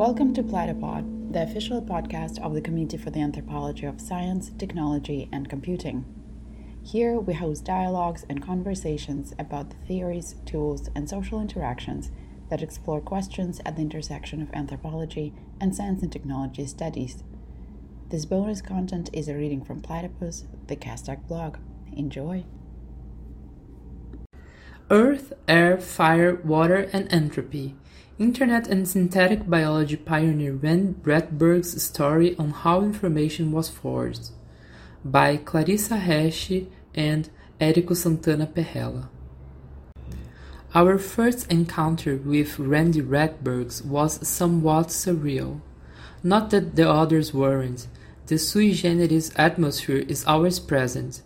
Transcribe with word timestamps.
Welcome 0.00 0.32
to 0.32 0.42
Platypod, 0.42 1.34
the 1.34 1.42
official 1.42 1.82
podcast 1.82 2.42
of 2.42 2.54
the 2.54 2.62
Committee 2.62 2.96
for 2.96 3.10
the 3.10 3.20
Anthropology 3.20 3.84
of 3.84 4.00
Science, 4.00 4.50
Technology, 4.56 5.28
and 5.30 5.46
Computing. 5.46 6.06
Here 6.82 7.20
we 7.20 7.34
host 7.34 7.66
dialogues 7.66 8.24
and 8.26 8.42
conversations 8.42 9.34
about 9.38 9.68
the 9.68 9.76
theories, 9.86 10.36
tools, 10.46 10.88
and 10.94 11.06
social 11.06 11.38
interactions 11.38 12.10
that 12.48 12.62
explore 12.62 13.02
questions 13.02 13.60
at 13.66 13.76
the 13.76 13.82
intersection 13.82 14.40
of 14.40 14.48
anthropology 14.54 15.34
and 15.60 15.76
science 15.76 16.02
and 16.02 16.10
technology 16.10 16.64
studies. 16.64 17.22
This 18.08 18.24
bonus 18.24 18.62
content 18.62 19.10
is 19.12 19.28
a 19.28 19.34
reading 19.34 19.62
from 19.62 19.82
Platypus, 19.82 20.46
the 20.68 20.76
CASTAC 20.76 21.28
blog. 21.28 21.58
Enjoy! 21.92 22.46
Earth, 24.90 25.32
Air, 25.46 25.78
Fire, 25.78 26.34
Water, 26.42 26.88
and 26.92 27.06
Entropy 27.12 27.76
Internet 28.18 28.66
and 28.66 28.86
synthetic 28.86 29.48
biology 29.48 29.96
pioneer 29.96 30.52
Rand 30.52 31.00
Rettberg's 31.04 31.80
story 31.80 32.36
on 32.36 32.50
how 32.50 32.82
information 32.82 33.52
was 33.52 33.70
forged, 33.70 34.30
by 35.04 35.36
Clarissa 35.36 35.94
Reche 35.94 36.66
and 36.94 37.30
Érico 37.60 37.96
Sant 37.96 38.26
Anna 38.26 38.46
Perrella. 38.46 39.08
Our 40.74 40.98
first 40.98 41.50
encounter 41.50 42.16
with 42.16 42.58
Randy 42.58 43.00
Bradberg 43.00 43.84
was 43.86 44.26
somewhat 44.28 44.88
surreal. 44.88 45.60
Not 46.22 46.50
that 46.50 46.76
the 46.76 46.90
others 46.90 47.32
weren't, 47.32 47.86
the 48.26 48.38
sui 48.38 48.72
generis 48.72 49.32
atmosphere 49.36 50.04
is 50.08 50.26
always 50.26 50.58
present. 50.60 51.22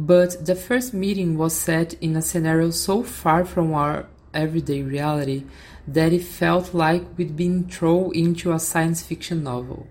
But 0.00 0.46
the 0.46 0.54
first 0.54 0.94
meeting 0.94 1.36
was 1.36 1.56
set 1.56 1.94
in 1.94 2.14
a 2.14 2.22
scenario 2.22 2.70
so 2.70 3.02
far 3.02 3.44
from 3.44 3.74
our 3.74 4.06
everyday 4.32 4.82
reality 4.82 5.42
that 5.88 6.12
it 6.12 6.22
felt 6.22 6.72
like 6.72 7.18
we'd 7.18 7.36
been 7.36 7.68
thrown 7.68 8.14
into 8.14 8.52
a 8.52 8.60
science 8.60 9.02
fiction 9.02 9.42
novel. 9.42 9.88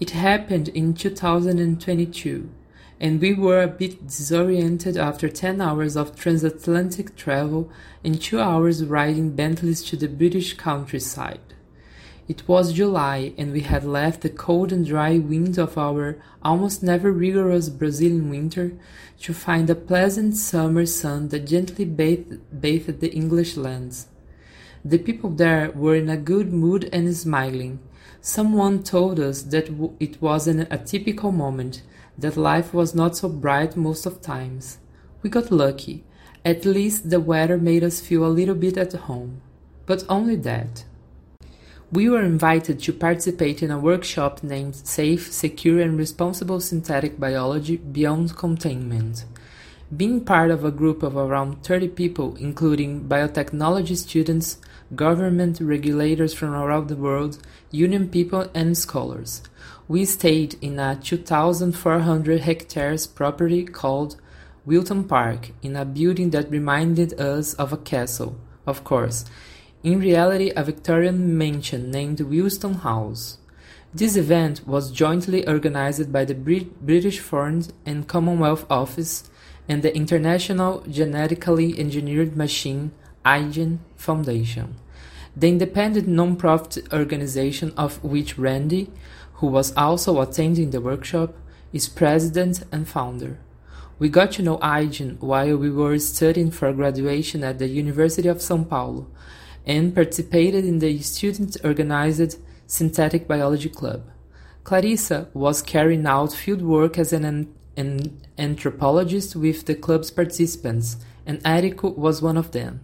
It 0.00 0.10
happened 0.10 0.66
in 0.70 0.94
2022, 0.94 2.50
and 2.98 3.20
we 3.20 3.32
were 3.32 3.62
a 3.62 3.68
bit 3.68 4.08
disoriented 4.08 4.96
after 4.96 5.28
10 5.28 5.60
hours 5.60 5.96
of 5.96 6.16
transatlantic 6.16 7.14
travel 7.14 7.70
and 8.02 8.20
2 8.20 8.40
hours 8.40 8.84
riding 8.84 9.36
Bentleys 9.36 9.84
to 9.84 9.96
the 9.96 10.08
British 10.08 10.54
countryside. 10.54 11.49
It 12.30 12.46
was 12.46 12.74
July, 12.74 13.32
and 13.36 13.52
we 13.52 13.62
had 13.62 13.82
left 13.82 14.20
the 14.20 14.28
cold 14.28 14.70
and 14.70 14.86
dry 14.86 15.18
winds 15.18 15.58
of 15.58 15.76
our 15.76 16.16
almost 16.44 16.80
never 16.80 17.10
rigorous 17.10 17.68
Brazilian 17.68 18.30
winter 18.30 18.70
to 19.22 19.34
find 19.34 19.68
a 19.68 19.74
pleasant 19.74 20.36
summer 20.36 20.86
sun 20.86 21.30
that 21.30 21.48
gently 21.48 21.84
bathed, 21.84 22.38
bathed 22.60 23.00
the 23.00 23.12
English 23.12 23.56
lands. 23.56 24.06
The 24.84 24.98
people 24.98 25.30
there 25.30 25.72
were 25.72 25.96
in 25.96 26.08
a 26.08 26.16
good 26.16 26.52
mood 26.52 26.88
and 26.92 27.12
smiling. 27.16 27.80
Someone 28.20 28.84
told 28.84 29.18
us 29.18 29.42
that 29.42 29.68
it 29.98 30.22
was 30.22 30.46
an 30.46 30.66
atypical 30.66 31.34
moment, 31.34 31.82
that 32.16 32.36
life 32.36 32.72
was 32.72 32.94
not 32.94 33.16
so 33.16 33.28
bright 33.28 33.76
most 33.76 34.06
of 34.06 34.22
times. 34.22 34.78
We 35.22 35.30
got 35.30 35.50
lucky. 35.50 36.04
At 36.44 36.64
least 36.64 37.10
the 37.10 37.18
weather 37.18 37.58
made 37.58 37.82
us 37.82 38.00
feel 38.00 38.24
a 38.24 38.30
little 38.38 38.54
bit 38.54 38.76
at 38.76 38.92
home. 38.92 39.42
But 39.84 40.04
only 40.08 40.36
that. 40.36 40.84
We 41.92 42.08
were 42.08 42.22
invited 42.22 42.78
to 42.82 42.92
participate 42.92 43.64
in 43.64 43.72
a 43.72 43.78
workshop 43.78 44.44
named 44.44 44.76
Safe, 44.76 45.32
Secure 45.32 45.80
and 45.80 45.98
Responsible 45.98 46.60
Synthetic 46.60 47.18
Biology 47.18 47.78
Beyond 47.78 48.36
Containment. 48.36 49.24
Being 49.96 50.24
part 50.24 50.52
of 50.52 50.64
a 50.64 50.70
group 50.70 51.02
of 51.02 51.16
around 51.16 51.64
30 51.64 51.88
people, 51.88 52.36
including 52.36 53.08
biotechnology 53.08 53.96
students, 53.96 54.58
government 54.94 55.58
regulators 55.60 56.32
from 56.32 56.54
around 56.54 56.86
the 56.86 56.94
world, 56.94 57.38
union 57.72 58.08
people, 58.08 58.48
and 58.54 58.78
scholars. 58.78 59.42
We 59.88 60.04
stayed 60.04 60.54
in 60.62 60.78
a 60.78 60.94
2,400 60.94 62.42
hectares 62.42 63.08
property 63.08 63.64
called 63.64 64.14
Wilton 64.64 65.08
Park, 65.08 65.50
in 65.60 65.74
a 65.74 65.84
building 65.84 66.30
that 66.30 66.52
reminded 66.52 67.18
us 67.18 67.54
of 67.54 67.72
a 67.72 67.76
castle, 67.76 68.36
of 68.64 68.84
course, 68.84 69.24
in 69.82 69.98
reality 69.98 70.52
a 70.54 70.62
Victorian 70.62 71.38
mansion 71.38 71.90
named 71.90 72.20
Wiston 72.20 72.74
House. 72.74 73.38
This 73.94 74.14
event 74.14 74.66
was 74.66 74.92
jointly 74.92 75.46
organized 75.48 76.12
by 76.12 76.24
the 76.24 76.34
British 76.34 77.18
Foreign 77.18 77.64
and 77.86 78.06
Commonwealth 78.06 78.66
Office 78.70 79.30
and 79.68 79.82
the 79.82 79.94
International 79.96 80.82
Genetically 80.82 81.78
Engineered 81.78 82.36
Machine 82.36 82.92
iGEM 83.24 83.78
Foundation, 83.96 84.76
the 85.34 85.48
independent 85.48 86.06
non-profit 86.06 86.92
organization 86.92 87.72
of 87.76 88.02
which 88.04 88.38
Randy, 88.38 88.90
who 89.34 89.46
was 89.46 89.74
also 89.76 90.20
attending 90.20 90.70
the 90.70 90.80
workshop, 90.80 91.34
is 91.72 91.88
president 91.88 92.64
and 92.70 92.86
founder. 92.86 93.38
We 93.98 94.08
got 94.08 94.32
to 94.32 94.42
know 94.42 94.58
iGEM 94.58 95.20
while 95.20 95.56
we 95.56 95.70
were 95.70 95.98
studying 95.98 96.50
for 96.50 96.72
graduation 96.72 97.42
at 97.44 97.58
the 97.58 97.68
University 97.68 98.28
of 98.28 98.38
São 98.38 98.68
Paulo 98.68 99.06
and 99.66 99.94
participated 99.94 100.64
in 100.64 100.78
the 100.78 100.98
student-organized 101.00 102.38
Synthetic 102.66 103.26
Biology 103.26 103.68
Club. 103.68 104.02
Clarissa 104.64 105.28
was 105.34 105.62
carrying 105.62 106.06
out 106.06 106.32
field 106.32 106.62
work 106.62 106.98
as 106.98 107.12
an, 107.12 107.52
an 107.76 108.20
anthropologist 108.38 109.34
with 109.34 109.66
the 109.66 109.74
club's 109.74 110.10
participants, 110.10 110.96
and 111.26 111.42
Érico 111.42 111.96
was 111.96 112.22
one 112.22 112.36
of 112.36 112.52
them. 112.52 112.80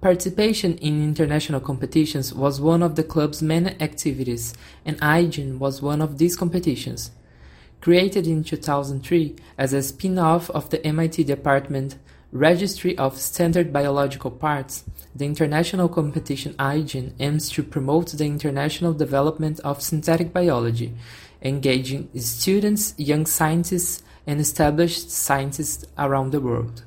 Participation 0.00 0.76
in 0.78 1.02
international 1.02 1.60
competitions 1.60 2.32
was 2.32 2.60
one 2.60 2.82
of 2.82 2.96
the 2.96 3.02
club's 3.02 3.42
main 3.42 3.66
activities, 3.80 4.54
and 4.84 5.00
iGEM 5.00 5.58
was 5.58 5.80
one 5.80 6.02
of 6.02 6.18
these 6.18 6.36
competitions. 6.36 7.10
Created 7.80 8.26
in 8.26 8.44
2003 8.44 9.36
as 9.56 9.72
a 9.72 9.82
spin-off 9.82 10.50
of 10.50 10.70
the 10.70 10.84
MIT 10.86 11.24
Department 11.24 11.96
Registry 12.32 12.98
of 12.98 13.18
Standard 13.18 13.72
Biological 13.72 14.32
Parts, 14.32 14.84
the 15.14 15.24
international 15.24 15.88
competition 15.88 16.54
iGEM 16.54 17.12
aims 17.20 17.48
to 17.50 17.62
promote 17.62 18.10
the 18.10 18.24
international 18.24 18.92
development 18.92 19.60
of 19.60 19.80
synthetic 19.80 20.32
biology, 20.32 20.92
engaging 21.40 22.08
students, 22.18 22.94
young 22.98 23.26
scientists, 23.26 24.02
and 24.26 24.40
established 24.40 25.08
scientists 25.08 25.84
around 25.96 26.32
the 26.32 26.40
world. 26.40 26.84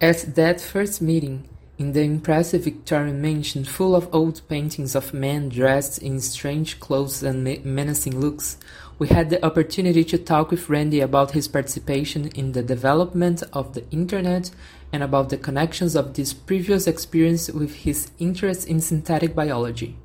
At 0.00 0.36
that 0.36 0.60
first 0.60 1.02
meeting, 1.02 1.48
in 1.78 1.92
the 1.92 2.02
impressive 2.02 2.64
Victorian 2.64 3.22
mansion 3.22 3.64
full 3.64 3.96
of 3.96 4.08
old 4.12 4.46
paintings 4.48 4.94
of 4.94 5.14
men 5.14 5.48
dressed 5.48 5.98
in 6.02 6.20
strange 6.20 6.78
clothes 6.78 7.22
and 7.22 7.44
menacing 7.64 8.20
looks, 8.20 8.58
we 8.98 9.08
had 9.08 9.30
the 9.30 9.44
opportunity 9.44 10.04
to 10.04 10.18
talk 10.18 10.50
with 10.50 10.68
Randy 10.68 11.00
about 11.00 11.32
his 11.32 11.48
participation 11.48 12.28
in 12.28 12.52
the 12.52 12.62
development 12.62 13.42
of 13.52 13.74
the 13.74 13.88
Internet 13.90 14.50
and 14.92 15.02
about 15.02 15.30
the 15.30 15.38
connections 15.38 15.96
of 15.96 16.14
this 16.14 16.34
previous 16.34 16.86
experience 16.86 17.48
with 17.48 17.74
his 17.74 18.10
interest 18.18 18.68
in 18.68 18.80
synthetic 18.80 19.34
biology. 19.34 19.96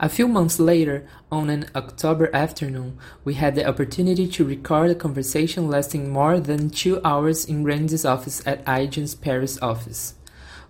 A 0.00 0.08
few 0.08 0.26
months 0.26 0.58
later, 0.58 1.06
on 1.30 1.50
an 1.50 1.66
October 1.74 2.34
afternoon, 2.34 2.98
we 3.24 3.34
had 3.34 3.56
the 3.56 3.68
opportunity 3.68 4.26
to 4.28 4.44
record 4.44 4.90
a 4.90 4.94
conversation 4.94 5.68
lasting 5.68 6.08
more 6.10 6.40
than 6.40 6.70
two 6.70 7.00
hours 7.04 7.44
in 7.44 7.64
Randy's 7.64 8.04
office 8.04 8.40
at 8.46 8.64
iGEM's 8.64 9.16
Paris 9.16 9.58
office. 9.60 10.14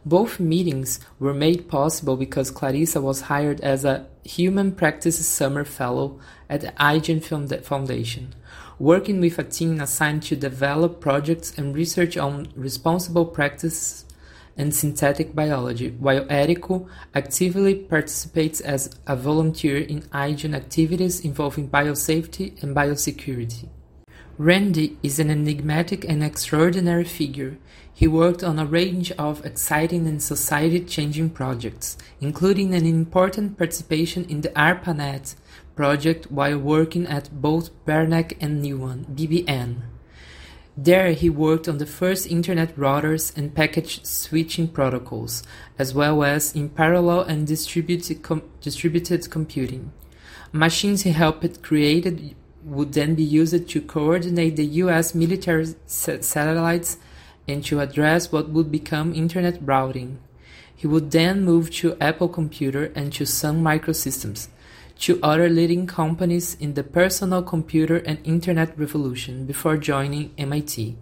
Both 0.09 0.41
meetings 0.41 1.01
were 1.19 1.35
made 1.35 1.69
possible 1.69 2.17
because 2.17 2.51
Clarissa 2.51 2.99
was 2.99 3.21
hired 3.29 3.61
as 3.61 3.85
a 3.85 4.07
Human 4.25 4.73
Practices 4.73 5.27
Summer 5.27 5.67
Fellow 5.67 6.19
at 6.49 6.63
the 6.63 6.69
iGEM 6.81 7.63
Foundation, 7.63 8.35
working 8.79 9.21
with 9.21 9.39
a 9.39 9.45
team 9.45 9.83
assigned 9.83 10.23
to 10.23 10.35
develop 10.35 11.03
projects 11.03 11.53
and 11.59 11.77
research 11.77 12.17
on 12.17 12.49
responsible 12.57 13.27
practices 13.27 14.07
and 14.57 14.75
synthetic 14.75 15.35
biology, 15.35 15.91
while 15.91 16.25
Érico 16.25 16.89
actively 17.15 17.75
participates 17.75 18.63
as 18.63 18.89
a 19.07 19.15
volunteer 19.15 19.77
in 19.77 20.01
iGEM 20.05 20.55
activities 20.57 21.21
involving 21.21 21.69
biosafety 21.69 22.63
and 22.63 22.75
biosecurity. 22.75 23.69
Randy 24.41 24.97
is 25.03 25.19
an 25.19 25.31
enigmatic 25.31 26.05
and 26.09 26.23
extraordinary 26.23 27.03
figure. 27.03 27.59
He 27.93 28.07
worked 28.07 28.45
on 28.45 28.57
a 28.61 28.65
range 28.65 29.11
of 29.19 29.45
exciting 29.45 30.07
and 30.07 30.23
society-changing 30.23 31.31
projects, 31.31 31.99
including 32.21 32.73
an 32.73 32.87
important 32.87 33.59
participation 33.59 34.25
in 34.27 34.43
the 34.43 34.51
ARPANET 34.51 35.35
project 35.75 36.31
while 36.31 36.57
working 36.57 37.05
at 37.09 37.43
Bolt 37.43 37.71
Beranek 37.85 38.37
and 38.41 38.63
Newman 38.63 39.07
(BBN). 39.13 39.79
There 40.77 41.11
he 41.11 41.29
worked 41.29 41.67
on 41.67 41.79
the 41.79 41.87
first 41.87 42.31
Internet 42.31 42.77
routers 42.77 43.37
and 43.37 43.53
packet 43.53 43.89
switching 44.05 44.69
protocols, 44.69 45.43
as 45.81 45.93
well 45.93 46.23
as 46.23 46.55
in 46.55 46.69
parallel 46.69 47.23
and 47.23 47.45
distributed, 47.45 48.23
com 48.23 48.43
distributed 48.61 49.29
computing. 49.33 49.91
Machines 50.53 51.03
he 51.03 51.11
helped 51.11 51.61
created 51.61 52.37
would 52.71 52.93
then 52.93 53.15
be 53.15 53.23
used 53.23 53.69
to 53.69 53.81
coordinate 53.81 54.57
the 54.57 54.67
US 54.83 55.15
military 55.15 55.75
satellites 55.87 56.99
and 57.47 57.65
to 57.65 57.81
address 57.81 58.31
what 58.31 58.51
would 58.51 58.71
become 58.71 59.15
Internet 59.15 59.59
routing. 59.63 60.19
He 60.75 60.87
would 60.87 61.11
then 61.11 61.45
move 61.45 61.71
to 61.77 61.97
Apple 62.01 62.29
Computer 62.29 62.93
and 62.95 63.13
to 63.15 63.27
Sun 63.27 63.63
Microsystems, 63.63 64.49
two 64.97 65.19
other 65.23 65.49
leading 65.49 65.87
companies 65.87 66.57
in 66.61 66.75
the 66.75 66.85
personal 66.85 67.43
computer 67.43 67.97
and 67.97 68.19
internet 68.23 68.79
revolution 68.79 69.45
before 69.45 69.77
joining 69.77 70.33
MIT. 70.39 70.97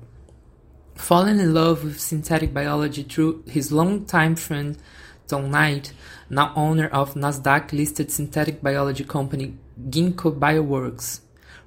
Falling 0.94 1.38
in 1.38 1.52
love 1.52 1.84
with 1.84 2.00
synthetic 2.00 2.54
biology 2.54 3.02
through 3.02 3.42
his 3.46 3.70
longtime 3.70 4.36
friend 4.36 4.78
Tom 5.28 5.50
Knight, 5.50 5.92
now 6.30 6.52
owner 6.56 6.86
of 6.86 7.14
Nasdaq-listed 7.14 8.10
synthetic 8.10 8.62
biology 8.62 9.04
company 9.04 9.58
Ginkgo 9.90 10.38
Bioworks, 10.38 11.20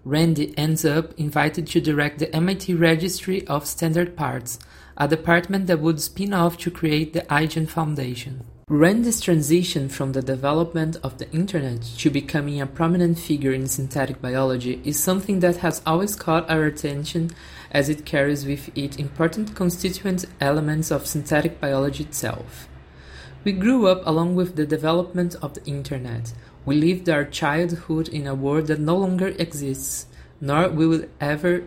Randy 0.09 0.57
ends 0.57 0.85
up 0.85 1.13
invited 1.19 1.67
to 1.67 1.79
direct 1.79 2.17
the 2.17 2.35
MIT 2.35 2.73
Registry 2.73 3.45
of 3.45 3.67
Standard 3.67 4.17
Parts, 4.17 4.57
a 4.97 5.07
department 5.07 5.67
that 5.67 5.81
would 5.81 6.01
spin 6.01 6.33
off 6.33 6.57
to 6.57 6.71
create 6.71 7.13
the 7.13 7.21
iGEM 7.29 7.69
Foundation. 7.69 8.43
Randy's 8.67 9.21
transition 9.21 9.87
from 9.87 10.13
the 10.13 10.23
development 10.23 10.97
of 11.03 11.19
the 11.19 11.31
internet 11.31 11.83
to 11.99 12.09
becoming 12.09 12.59
a 12.59 12.65
prominent 12.65 13.19
figure 13.19 13.51
in 13.51 13.67
synthetic 13.67 14.19
biology 14.19 14.81
is 14.83 14.99
something 14.99 15.41
that 15.41 15.57
has 15.57 15.83
always 15.85 16.15
caught 16.15 16.49
our 16.49 16.63
attention 16.63 17.29
as 17.69 17.87
it 17.87 18.03
carries 18.03 18.47
with 18.47 18.75
it 18.75 18.99
important 18.99 19.55
constituent 19.55 20.25
elements 20.41 20.89
of 20.89 21.05
synthetic 21.05 21.61
biology 21.61 22.03
itself. 22.03 22.68
We 23.45 23.53
grew 23.53 23.87
up 23.87 24.01
along 24.05 24.35
with 24.35 24.57
the 24.57 24.65
development 24.65 25.35
of 25.41 25.53
the 25.53 25.65
internet. 25.65 26.33
We 26.65 26.75
lived 26.75 27.07
our 27.09 27.23
childhood 27.23 28.09
in 28.09 28.27
a 28.27 28.35
world 28.35 28.67
that 28.67 28.81
no 28.81 28.97
longer 28.97 29.29
exists, 29.29 30.07
nor 30.41 30.67
will 30.69 31.05
ever 31.21 31.63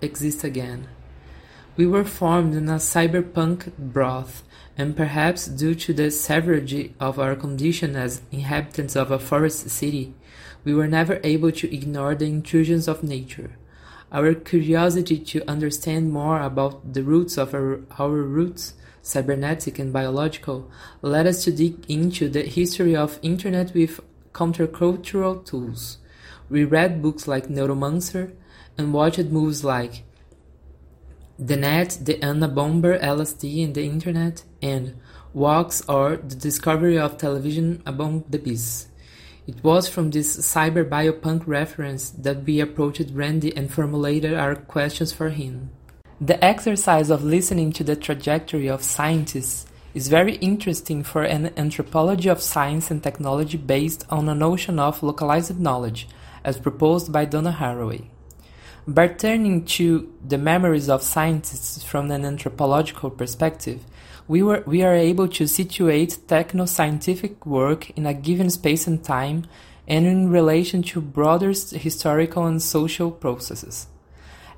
exist 0.00 0.42
again. 0.42 0.88
We 1.76 1.86
were 1.86 2.04
formed 2.04 2.54
in 2.54 2.68
a 2.68 2.74
cyberpunk 2.76 3.72
broth, 3.78 4.42
and 4.76 4.96
perhaps 4.96 5.46
due 5.46 5.76
to 5.76 5.92
the 5.92 6.10
savagery 6.10 6.94
of 6.98 7.20
our 7.20 7.36
condition 7.36 7.94
as 7.94 8.22
inhabitants 8.32 8.96
of 8.96 9.12
a 9.12 9.18
forest 9.18 9.70
city, 9.70 10.14
we 10.64 10.74
were 10.74 10.88
never 10.88 11.20
able 11.22 11.52
to 11.52 11.74
ignore 11.74 12.16
the 12.16 12.26
intrusions 12.26 12.88
of 12.88 13.04
nature. 13.04 13.52
Our 14.10 14.34
curiosity 14.34 15.18
to 15.18 15.48
understand 15.48 16.12
more 16.12 16.40
about 16.40 16.94
the 16.94 17.02
roots 17.02 17.38
of 17.38 17.54
our, 17.54 17.80
our 17.98 18.10
roots 18.10 18.74
cybernetic 19.02 19.78
and 19.78 19.92
biological, 19.92 20.70
led 21.02 21.26
us 21.26 21.44
to 21.44 21.52
dig 21.52 21.84
into 21.90 22.28
the 22.28 22.42
history 22.42 22.96
of 22.96 23.18
internet 23.22 23.74
with 23.74 24.00
countercultural 24.32 25.44
tools. 25.44 25.98
We 26.48 26.64
read 26.64 27.02
books 27.02 27.26
like 27.28 27.48
Neuromancer 27.48 28.32
and 28.78 28.94
watched 28.94 29.26
movies 29.26 29.64
like 29.64 30.04
The 31.38 31.56
Net, 31.56 31.98
The 32.00 32.14
Unabomber, 32.14 33.00
LSD 33.02 33.64
and 33.64 33.74
the 33.74 33.84
Internet, 33.84 34.44
and 34.62 34.94
Wax 35.34 35.82
or 35.88 36.16
The 36.16 36.36
Discovery 36.36 36.98
of 36.98 37.18
Television 37.18 37.82
Among 37.84 38.24
the 38.28 38.38
Beasts. 38.38 38.88
It 39.46 39.64
was 39.64 39.88
from 39.88 40.10
this 40.10 40.36
cyber 40.36 40.88
biopunk 40.88 41.46
reference 41.46 42.10
that 42.10 42.44
we 42.44 42.60
approached 42.60 43.10
Randy 43.12 43.54
and 43.56 43.72
formulated 43.72 44.34
our 44.34 44.54
questions 44.54 45.12
for 45.12 45.30
him. 45.30 45.70
The 46.24 46.44
exercise 46.44 47.10
of 47.10 47.24
listening 47.24 47.72
to 47.72 47.82
the 47.82 47.96
trajectory 47.96 48.68
of 48.68 48.84
scientists 48.84 49.66
is 49.92 50.06
very 50.06 50.36
interesting 50.36 51.02
for 51.02 51.24
an 51.24 51.52
anthropology 51.56 52.28
of 52.28 52.40
science 52.40 52.92
and 52.92 53.02
technology 53.02 53.58
based 53.58 54.06
on 54.08 54.28
a 54.28 54.34
notion 54.36 54.78
of 54.78 55.02
localized 55.02 55.58
knowledge, 55.58 56.06
as 56.44 56.60
proposed 56.60 57.10
by 57.10 57.24
Donna 57.24 57.56
Haraway. 57.58 58.04
By 58.86 59.08
turning 59.08 59.64
to 59.64 60.14
the 60.24 60.38
memories 60.38 60.88
of 60.88 61.02
scientists 61.02 61.82
from 61.82 62.08
an 62.12 62.24
anthropological 62.24 63.10
perspective, 63.10 63.80
we, 64.28 64.44
were, 64.44 64.62
we 64.64 64.84
are 64.84 64.94
able 64.94 65.26
to 65.26 65.48
situate 65.48 66.28
techno-scientific 66.28 67.44
work 67.44 67.90
in 67.98 68.06
a 68.06 68.14
given 68.14 68.48
space 68.48 68.86
and 68.86 69.02
time 69.02 69.48
and 69.88 70.06
in 70.06 70.30
relation 70.30 70.84
to 70.84 71.00
broader 71.00 71.48
historical 71.48 72.46
and 72.46 72.62
social 72.62 73.10
processes. 73.10 73.88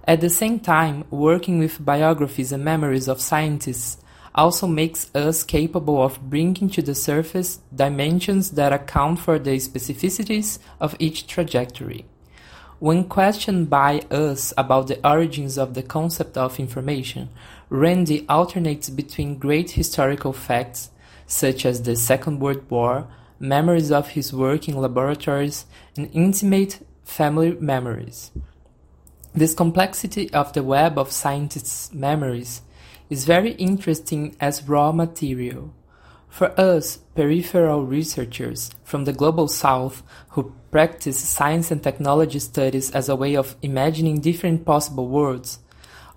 At 0.07 0.21
the 0.21 0.29
same 0.29 0.61
time, 0.61 1.05
working 1.11 1.59
with 1.59 1.83
biographies 1.83 2.53
and 2.53 2.63
memories 2.63 3.09
of 3.09 3.23
scientists 3.23 3.97
also 4.35 4.67
makes 4.67 5.15
us 5.15 5.43
capable 5.43 6.03
of 6.03 6.29
bringing 6.29 6.69
to 6.69 6.83
the 6.83 6.95
surface 6.95 7.61
dimensions 7.75 8.51
that 8.51 8.73
account 8.73 9.21
for 9.21 9.39
the 9.39 9.57
specificities 9.57 10.59
of 10.79 10.95
each 10.99 11.27
trajectory. 11.27 12.05
When 12.81 13.05
questioned 13.05 13.71
by 13.71 14.01
us 14.11 14.53
about 14.59 14.89
the 14.89 15.09
origins 15.09 15.57
of 15.57 15.73
the 15.73 15.83
concept 15.83 16.37
of 16.37 16.61
information, 16.61 17.31
Randy 17.71 18.27
alternates 18.29 18.91
between 18.91 19.39
great 19.39 19.71
historical 19.71 20.35
facts, 20.35 20.91
such 21.27 21.65
as 21.65 21.83
the 21.83 21.97
Second 21.97 22.41
World 22.41 22.69
War, 22.71 23.07
memories 23.39 23.91
of 23.91 24.09
his 24.09 24.35
work 24.35 24.69
in 24.69 24.77
laboratories, 24.77 25.65
and 25.97 26.11
intimate 26.13 26.85
family 27.05 27.53
memories. 27.53 28.33
This 29.37 29.53
complexity 29.53 30.33
of 30.33 30.53
the 30.53 30.63
web 30.63 30.97
of 30.97 31.11
scientists' 31.11 31.93
memories 31.93 32.63
is 33.11 33.25
very 33.25 33.51
interesting 33.55 34.37
as 34.39 34.69
raw 34.69 34.93
material. 34.93 35.75
For 36.29 36.59
us, 36.59 36.99
peripheral 37.17 37.85
researchers 37.85 38.71
from 38.85 39.07
the 39.07 39.13
global 39.13 39.49
south 39.49 40.05
who 40.31 40.55
practice 40.71 41.19
science 41.19 41.73
and 41.73 41.83
technology 41.83 42.39
studies 42.39 42.93
as 42.93 43.09
a 43.09 43.17
way 43.17 43.35
of 43.35 43.57
imagining 43.61 44.21
different 44.21 44.65
possible 44.65 45.09
worlds, 45.09 45.59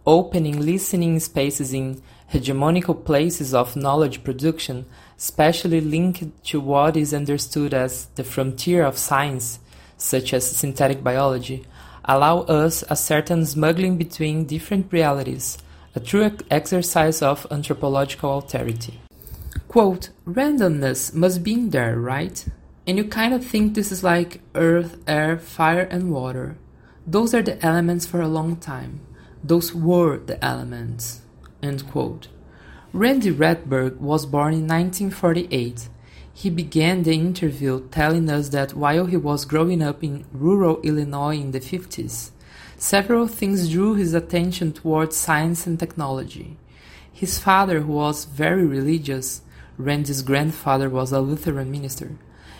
opening 0.05 0.61
listening 0.61 1.19
spaces 1.19 1.73
in 1.73 2.03
hegemonical 2.31 3.03
places 3.03 3.51
of 3.51 3.75
knowledge 3.75 4.23
production, 4.23 4.85
especially 5.17 5.81
linked 5.81 6.43
to 6.43 6.59
what 6.59 6.95
is 6.95 7.15
understood 7.15 7.73
as 7.73 8.05
the 8.13 8.23
frontier 8.23 8.85
of 8.85 8.95
science, 8.95 9.57
such 9.97 10.35
as 10.35 10.55
synthetic 10.55 11.03
biology, 11.03 11.65
allow 12.07 12.41
us 12.41 12.83
a 12.89 12.95
certain 12.95 13.45
smuggling 13.45 13.97
between 13.97 14.45
different 14.45 14.91
realities, 14.91 15.57
a 15.93 15.99
true 15.99 16.31
exercise 16.49 17.21
of 17.21 17.45
anthropological 17.51 18.41
alterity. 18.41 18.95
Quote, 19.67 20.09
randomness 20.25 21.13
must 21.13 21.43
be 21.43 21.53
in 21.53 21.69
there, 21.71 21.99
right? 21.99 22.45
And 22.85 22.97
you 22.97 23.03
kind 23.03 23.33
of 23.33 23.45
think 23.45 23.73
this 23.73 23.91
is 23.91 24.03
like 24.03 24.39
earth, 24.55 24.97
air, 25.07 25.37
fire, 25.37 25.81
and 25.81 26.11
water. 26.11 26.57
Those 27.05 27.33
are 27.33 27.41
the 27.41 27.63
elements 27.65 28.05
for 28.05 28.21
a 28.21 28.27
long 28.27 28.55
time. 28.55 29.01
Those 29.43 29.73
were 29.73 30.17
the 30.17 30.43
elements. 30.43 31.21
End 31.61 31.85
quote. 31.89 32.29
Randy 32.93 33.31
Rettberg 33.31 33.97
was 33.97 34.25
born 34.25 34.53
in 34.53 34.67
1948 34.67 35.89
he 36.37 36.51
began 36.51 37.01
the 37.01 37.13
interview 37.13 37.89
telling 37.89 38.29
us 38.29 38.49
that 38.49 38.75
while 38.75 39.07
he 39.07 39.17
was 39.17 39.43
growing 39.43 39.81
up 39.81 40.03
in 40.03 40.23
rural 40.31 40.79
Illinois 40.81 41.35
in 41.35 41.49
the 41.49 41.59
50s, 41.59 42.29
several 42.77 43.27
things 43.27 43.71
drew 43.71 43.95
his 43.95 44.13
attention 44.13 44.71
towards 44.71 45.15
science 45.15 45.65
and 45.65 45.79
technology. 45.79 46.55
His 47.11 47.39
father, 47.39 47.79
who 47.79 47.93
was 47.93 48.25
very 48.25 48.67
religious, 48.67 49.41
Randy's 49.79 50.21
grandfather 50.21 50.91
was 50.91 51.11
a 51.11 51.21
Lutheran 51.21 51.71
minister, 51.71 52.19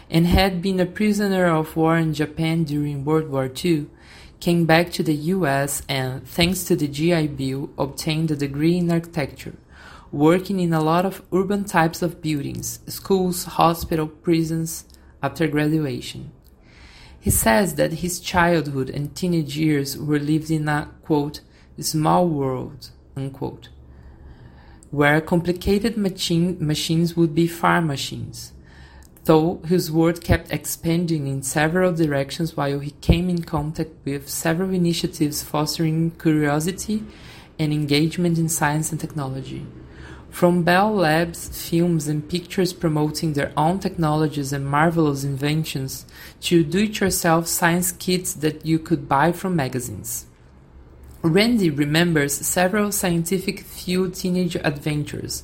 and 0.10 0.25
had 0.25 0.60
been 0.60 0.79
a 0.79 0.88
prisoner 0.88 1.46
of 1.46 1.75
war 1.75 1.98
in 1.98 2.15
Japan 2.15 2.63
during 2.63 3.05
World 3.05 3.29
War 3.29 3.48
II, 3.63 3.86
came 4.39 4.65
back 4.65 4.91
to 4.93 5.03
the 5.03 5.13
US 5.36 5.84
and, 5.88 6.27
thanks 6.27 6.63
to 6.63 6.75
the 6.75 6.88
GI 6.88 7.27
Bill, 7.27 7.69
obtained 7.77 8.31
a 8.31 8.36
degree 8.36 8.79
in 8.79 8.91
architecture 8.91 9.53
working 10.11 10.59
in 10.59 10.73
a 10.73 10.81
lot 10.81 11.05
of 11.05 11.21
urban 11.33 11.65
types 11.65 12.01
of 12.01 12.21
buildings, 12.21 12.79
schools, 12.87 13.43
hospitals, 13.43 14.11
prisons, 14.21 14.85
after 15.21 15.47
graduation. 15.47 16.31
He 17.19 17.31
says 17.31 17.75
that 17.75 17.93
his 17.93 18.19
childhood 18.19 18.89
and 18.89 19.15
teenage 19.15 19.57
years 19.57 19.97
were 19.97 20.19
lived 20.19 20.49
in 20.49 20.69
a, 20.69 20.89
quote, 21.03 21.41
small 21.79 22.27
world, 22.27 22.91
unquote, 23.15 23.69
where 24.91 25.19
complicated 25.19 25.97
machine, 25.97 26.57
machines 26.59 27.17
would 27.17 27.35
be 27.35 27.47
farm 27.47 27.87
machines, 27.87 28.53
though 29.25 29.61
his 29.67 29.91
world 29.91 30.23
kept 30.23 30.53
expanding 30.53 31.27
in 31.27 31.43
several 31.43 31.91
directions 31.91 32.55
while 32.55 32.79
he 32.79 32.91
came 33.01 33.29
in 33.29 33.43
contact 33.43 33.91
with 34.05 34.29
several 34.29 34.73
initiatives 34.73 35.43
fostering 35.43 36.11
curiosity 36.11 37.03
and 37.59 37.73
engagement 37.73 38.37
in 38.37 38.47
science 38.47 38.91
and 38.91 39.01
technology. 39.01 39.65
From 40.29 40.63
Bell 40.63 40.93
Labs 40.93 41.69
films 41.69 42.07
and 42.07 42.29
pictures 42.29 42.72
promoting 42.72 43.34
their 43.34 43.51
own 43.57 43.79
technologies 43.79 44.53
and 44.53 44.67
marvelous 44.67 45.24
inventions 45.24 46.05
to 46.41 46.63
do-it-yourself 46.63 47.48
science 47.48 47.91
kits 47.91 48.34
that 48.34 48.63
you 48.63 48.77
could 48.77 49.10
buy 49.10 49.31
from 49.31 49.55
magazines. 49.55 50.27
Randy 51.24 51.72
remembers 51.72 52.36
several 52.36 52.91
scientific 52.91 53.62
field 53.62 54.13
teenage 54.13 54.55
adventures, 54.57 55.43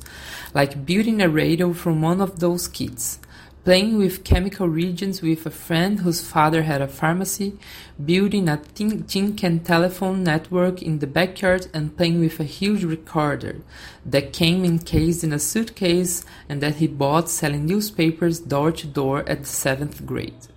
like 0.54 0.86
building 0.86 1.22
a 1.22 1.28
radio 1.28 1.74
from 1.74 2.02
one 2.02 2.22
of 2.22 2.40
those 2.40 2.68
kits, 2.68 3.18
playing 3.64 3.98
with 3.98 4.26
chemical 4.26 4.68
reagents 4.68 5.22
with 5.22 5.46
a 5.46 5.50
friend 5.50 6.00
whose 6.00 6.22
father 6.22 6.64
had 6.64 6.82
a 6.82 6.88
pharmacy, 6.88 7.58
building 8.04 8.50
a 8.50 8.58
tin, 8.76 9.04
tin 9.04 9.34
can 9.36 9.60
telephone 9.60 10.24
network 10.24 10.82
in 10.82 11.00
the 11.00 11.08
backyard, 11.08 11.68
and 11.74 11.96
playing 11.96 12.20
with 12.20 12.40
a 12.40 12.44
huge 12.44 12.84
recorder 12.84 13.62
that 14.06 14.34
came 14.34 14.66
encased 14.66 15.24
in 15.24 15.32
a 15.32 15.40
suitcase 15.40 16.26
and 16.50 16.62
that 16.62 16.76
he 16.76 16.88
bought 16.88 17.30
selling 17.30 17.66
newspapers 17.66 18.40
door 18.40 18.72
to 18.72 18.86
door 18.86 19.24
at 19.30 19.40
the 19.40 19.46
seventh 19.46 20.06
grade. 20.06 20.48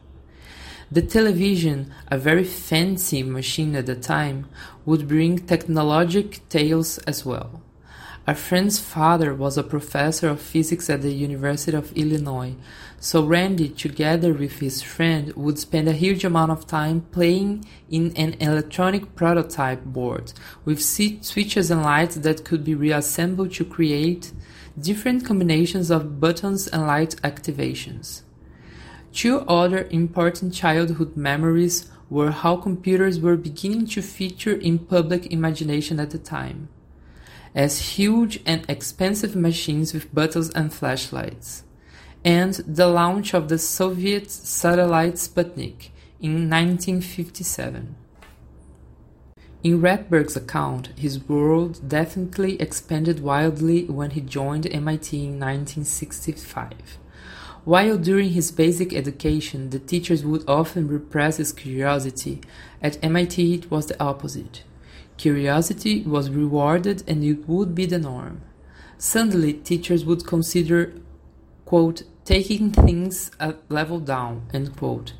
The 0.90 1.02
television, 1.02 1.92
a 2.08 2.18
very 2.18 2.44
fancy 2.44 3.22
machine 3.22 3.74
at 3.76 3.86
the 3.86 3.96
time, 3.96 4.46
would 4.84 5.08
bring 5.08 5.46
technologic 5.46 6.48
tales 6.48 6.98
as 6.98 7.24
well. 7.24 7.62
Our 8.26 8.34
friend's 8.34 8.80
father 8.80 9.32
was 9.32 9.56
a 9.56 9.62
professor 9.62 10.28
of 10.28 10.40
physics 10.40 10.90
at 10.90 11.02
the 11.02 11.12
University 11.12 11.76
of 11.76 11.92
Illinois, 11.92 12.56
so 12.98 13.24
Randy, 13.24 13.68
together 13.68 14.32
with 14.32 14.58
his 14.58 14.82
friend, 14.82 15.32
would 15.36 15.60
spend 15.60 15.86
a 15.86 15.92
huge 15.92 16.24
amount 16.24 16.50
of 16.50 16.66
time 16.66 17.02
playing 17.12 17.64
in 17.88 18.16
an 18.16 18.34
electronic 18.40 19.14
prototype 19.14 19.84
board 19.84 20.32
with 20.64 20.82
switches 20.82 21.70
and 21.70 21.84
lights 21.84 22.16
that 22.16 22.44
could 22.44 22.64
be 22.64 22.74
reassembled 22.74 23.52
to 23.52 23.64
create 23.64 24.32
different 24.76 25.24
combinations 25.24 25.88
of 25.88 26.18
buttons 26.18 26.66
and 26.66 26.84
light 26.84 27.14
activations. 27.22 28.22
Two 29.12 29.42
other 29.42 29.86
important 29.92 30.52
childhood 30.52 31.16
memories 31.16 31.88
were 32.10 32.32
how 32.32 32.56
computers 32.56 33.20
were 33.20 33.36
beginning 33.36 33.86
to 33.86 34.02
feature 34.02 34.56
in 34.56 34.80
public 34.80 35.32
imagination 35.32 36.00
at 36.00 36.10
the 36.10 36.18
time 36.18 36.68
as 37.56 37.96
huge 37.96 38.38
and 38.44 38.68
expensive 38.68 39.34
machines 39.34 39.94
with 39.94 40.14
buttons 40.14 40.50
and 40.50 40.72
flashlights, 40.72 41.64
and 42.22 42.52
the 42.66 42.86
launch 42.86 43.32
of 43.32 43.48
the 43.48 43.58
Soviet 43.58 44.30
satellite 44.30 45.14
Sputnik 45.14 45.88
in 46.20 46.50
1957. 46.50 47.96
In 49.64 49.80
Rettberg's 49.80 50.36
account, 50.36 50.88
his 50.96 51.26
world 51.28 51.88
definitely 51.88 52.60
expanded 52.60 53.20
wildly 53.20 53.84
when 53.84 54.10
he 54.10 54.20
joined 54.20 54.66
MIT 54.66 55.16
in 55.16 55.40
1965. 55.40 56.98
While 57.64 57.96
during 57.96 58.30
his 58.30 58.52
basic 58.52 58.92
education 58.92 59.70
the 59.70 59.78
teachers 59.78 60.24
would 60.24 60.44
often 60.46 60.86
repress 60.88 61.38
his 61.38 61.52
curiosity, 61.52 62.42
at 62.82 63.02
MIT 63.02 63.54
it 63.54 63.70
was 63.70 63.86
the 63.86 64.00
opposite. 64.00 64.62
Curiosity 65.16 66.02
was 66.02 66.30
rewarded 66.30 67.02
and 67.08 67.24
it 67.24 67.48
would 67.48 67.74
be 67.74 67.86
the 67.86 67.98
norm. 67.98 68.42
Suddenly, 68.98 69.54
teachers 69.54 70.04
would 70.04 70.26
consider, 70.26 70.92
quote, 71.64 72.02
taking 72.24 72.70
things 72.70 73.30
a 73.38 73.54
level 73.68 74.00
down, 74.00 74.48
end 74.52 74.76
quote, 74.76 75.14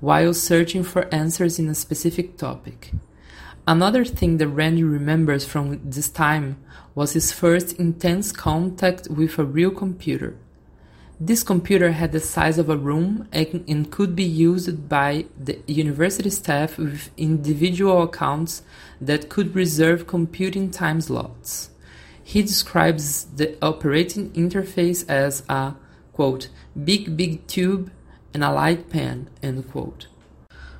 while 0.00 0.34
searching 0.34 0.84
for 0.84 1.12
answers 1.14 1.58
in 1.58 1.68
a 1.68 1.74
specific 1.74 2.36
topic. 2.36 2.92
Another 3.66 4.04
thing 4.04 4.38
that 4.38 4.48
Randy 4.48 4.82
remembers 4.82 5.44
from 5.44 5.80
this 5.88 6.08
time 6.08 6.56
was 6.94 7.12
his 7.12 7.30
first 7.30 7.74
intense 7.74 8.32
contact 8.32 9.08
with 9.08 9.38
a 9.38 9.44
real 9.44 9.70
computer. 9.70 10.36
This 11.24 11.44
computer 11.44 11.92
had 11.92 12.10
the 12.10 12.18
size 12.18 12.58
of 12.58 12.68
a 12.68 12.76
room 12.76 13.28
and, 13.30 13.92
could 13.92 14.16
be 14.16 14.24
used 14.24 14.88
by 14.88 15.26
the 15.38 15.60
university 15.68 16.30
staff 16.30 16.78
with 16.78 17.10
individual 17.16 18.02
accounts 18.02 18.62
that 19.00 19.28
could 19.28 19.54
reserve 19.54 20.08
computing 20.08 20.72
time 20.72 21.00
slots. 21.00 21.70
He 22.24 22.42
describes 22.42 23.26
the 23.26 23.56
operating 23.64 24.32
interface 24.32 25.08
as 25.08 25.44
a 25.48 25.76
quote, 26.12 26.48
big, 26.82 27.16
big 27.16 27.46
tube 27.46 27.92
and 28.34 28.42
a 28.42 28.50
light 28.50 28.90
pen. 28.90 29.30
End 29.44 29.70
quote. 29.70 30.08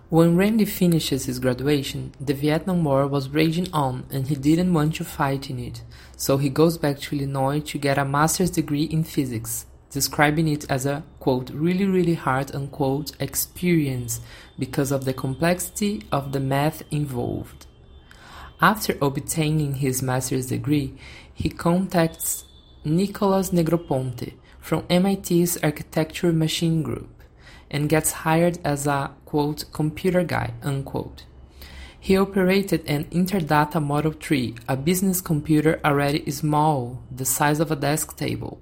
When 0.09 0.37
Randy 0.37 0.65
finishes 0.65 1.27
his 1.27 1.39
graduation, 1.39 2.15
the 2.21 2.35
Vietnam 2.35 2.83
War 2.83 3.07
was 3.07 3.29
raging 3.29 3.69
on 3.73 4.07
and 4.11 4.27
he 4.27 4.35
didn't 4.35 4.75
want 4.75 4.97
to 4.97 5.05
fight 5.05 5.51
in 5.51 5.61
it, 5.61 5.85
so 6.17 6.39
he 6.39 6.49
goes 6.49 6.79
back 6.79 6.99
to 6.99 7.17
Illinois 7.17 7.61
to 7.61 7.79
get 7.79 7.97
a 7.97 8.05
master's 8.05 8.51
degree 8.51 8.83
in 8.83 9.05
physics 9.05 9.67
describing 9.93 10.49
it 10.49 10.69
as 10.71 10.87
a 10.87 11.05
quote 11.21 11.51
really 11.51 11.85
really 11.85 12.15
hard 12.15 12.55
unquote 12.55 13.13
experience 13.21 14.21
because 14.59 14.91
of 14.91 15.05
the 15.05 15.13
complexity 15.13 16.03
of 16.11 16.33
the 16.33 16.41
math 16.41 16.83
involved. 16.91 17.67
After 18.61 18.97
obtaining 19.03 19.75
his 19.75 20.03
master's 20.03 20.47
degree, 20.47 20.95
he 21.35 21.49
contacts 21.49 22.45
Nicholas 22.85 23.51
Negroponte 23.51 24.35
from 24.61 24.87
MIT's 24.89 25.57
Architecture 25.63 26.33
Machine 26.33 26.83
Group 26.83 27.23
and 27.71 27.89
gets 27.89 28.13
hired 28.13 28.59
as 28.65 28.87
a 28.87 29.11
quote 29.25 29.65
computer 29.73 30.23
guy 30.23 30.55
unquote. 30.63 31.25
He 31.99 32.17
operated 32.17 32.85
an 32.87 33.05
Interdata 33.07 33.81
Model 33.81 34.13
3, 34.13 34.57
a 34.69 34.77
business 34.77 35.21
computer 35.21 35.81
already 35.85 36.29
small, 36.33 37.03
the 37.15 37.25
size 37.25 37.61
of 37.61 37.71
a 37.71 37.77
desk 37.77 38.17
table. 38.17 38.61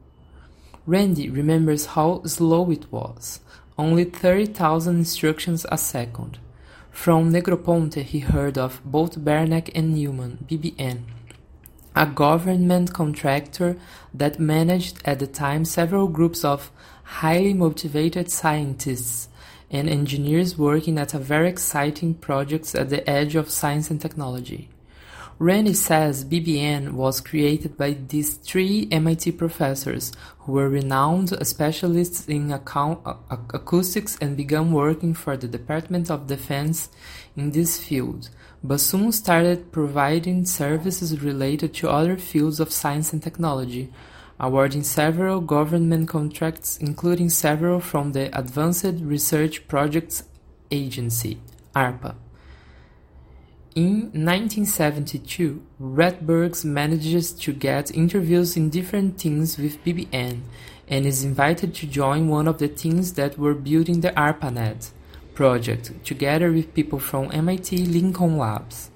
Randy 0.86 1.28
remembers 1.28 1.86
how 1.86 2.22
slow 2.24 2.70
it 2.70 2.90
was, 2.90 3.40
only 3.76 4.04
30,000 4.04 4.96
instructions 4.96 5.66
a 5.70 5.76
second. 5.76 6.38
From 6.90 7.30
Negroponte 7.32 8.02
he 8.02 8.20
heard 8.20 8.56
of 8.56 8.80
Bolt 8.84 9.22
Beranek 9.22 9.70
and 9.74 9.94
Newman, 9.94 10.38
BBN, 10.48 11.02
a 11.94 12.06
government 12.06 12.94
contractor 12.94 13.76
that 14.14 14.40
managed 14.40 15.02
at 15.04 15.18
the 15.18 15.26
time 15.26 15.66
several 15.66 16.08
groups 16.08 16.46
of 16.46 16.70
highly 17.04 17.52
motivated 17.52 18.30
scientists 18.30 19.28
and 19.70 19.86
engineers 19.86 20.56
working 20.56 20.96
at 20.98 21.12
a 21.12 21.18
very 21.18 21.50
exciting 21.50 22.14
projects 22.14 22.74
at 22.74 22.88
the 22.88 23.08
edge 23.08 23.34
of 23.34 23.50
science 23.50 23.90
and 23.90 24.00
technology. 24.00 24.69
Randy 25.42 25.72
says 25.72 26.26
BBN 26.26 26.92
was 26.92 27.22
created 27.22 27.78
by 27.78 27.92
these 27.94 28.34
three 28.34 28.86
MIT 28.92 29.32
professors 29.32 30.12
who 30.40 30.52
were 30.52 30.68
renowned 30.68 31.34
specialists 31.46 32.28
in 32.28 32.52
acoustics 32.52 34.18
and 34.20 34.36
began 34.36 34.70
working 34.70 35.14
for 35.14 35.38
the 35.38 35.48
Department 35.48 36.10
of 36.10 36.26
Defense 36.26 36.90
in 37.38 37.52
this 37.52 37.82
field, 37.82 38.28
but 38.62 38.80
soon 38.80 39.12
started 39.12 39.72
providing 39.72 40.44
services 40.44 41.22
related 41.22 41.72
to 41.72 41.88
other 41.88 42.18
fields 42.18 42.60
of 42.60 42.70
science 42.70 43.14
and 43.14 43.22
technology, 43.22 43.90
awarding 44.38 44.82
several 44.82 45.40
government 45.40 46.06
contracts, 46.06 46.76
including 46.76 47.30
several 47.30 47.80
from 47.80 48.12
the 48.12 48.28
Advanced 48.38 49.00
Research 49.00 49.66
Projects 49.68 50.22
Agency, 50.70 51.40
ARPA. 51.74 52.14
In 53.76 54.10
1972, 54.12 55.62
Rettbergs 55.80 56.64
manages 56.64 57.30
to 57.34 57.52
get 57.52 57.94
interviews 57.94 58.56
in 58.56 58.68
different 58.68 59.16
teams 59.16 59.58
with 59.58 59.84
BBN 59.84 60.40
and 60.88 61.06
is 61.06 61.22
invited 61.22 61.72
to 61.76 61.86
join 61.86 62.26
one 62.26 62.48
of 62.48 62.58
the 62.58 62.66
teams 62.66 63.12
that 63.12 63.38
were 63.38 63.54
building 63.54 64.00
the 64.00 64.10
ARPANET 64.18 64.90
project 65.34 65.92
together 66.04 66.50
with 66.50 66.74
people 66.74 66.98
from 66.98 67.30
MIT 67.30 67.86
Lincoln 67.86 68.36
Labs. 68.36 68.90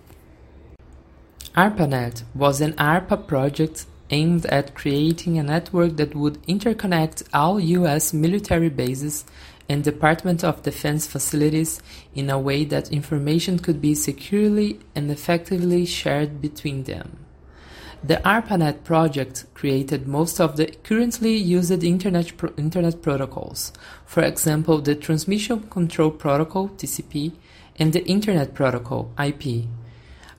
ARPANET 1.54 2.24
was 2.34 2.60
an 2.60 2.72
ARPA 2.72 3.28
project 3.28 3.86
aimed 4.10 4.44
at 4.46 4.74
creating 4.74 5.38
a 5.38 5.44
network 5.44 5.96
that 5.98 6.16
would 6.16 6.42
interconnect 6.48 7.22
all 7.32 7.60
US 7.60 8.12
military 8.12 8.70
bases 8.70 9.24
and 9.68 9.82
Department 9.82 10.44
of 10.44 10.62
Defense 10.62 11.06
facilities 11.06 11.80
in 12.14 12.30
a 12.30 12.38
way 12.38 12.64
that 12.64 12.92
information 12.92 13.58
could 13.58 13.80
be 13.80 13.94
securely 13.94 14.80
and 14.94 15.10
effectively 15.10 15.86
shared 15.86 16.40
between 16.40 16.84
them. 16.84 17.18
The 18.06 18.20
ARPANET 18.28 18.84
project 18.84 19.46
created 19.54 20.06
most 20.06 20.38
of 20.38 20.58
the 20.58 20.66
currently 20.82 21.36
used 21.36 21.82
Internet, 21.82 22.36
pro- 22.36 22.52
Internet 22.58 23.00
protocols, 23.00 23.72
for 24.04 24.22
example, 24.22 24.82
the 24.82 24.94
Transmission 24.94 25.60
Control 25.70 26.10
Protocol 26.10 26.68
(TCP) 26.68 27.32
and 27.76 27.94
the 27.94 28.04
Internet 28.04 28.52
Protocol 28.52 29.10
(IP). 29.18 29.64